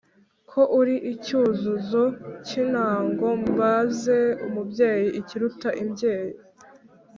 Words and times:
Ko 0.49 0.61
uri 0.79 0.95
icyuzuzo 1.13 2.03
cy’intango. 2.45 3.27
Mbaze 3.49 4.17
umubyeyi 4.47 5.07
ikiruta 5.19 5.69
imbyeyi 5.81 6.35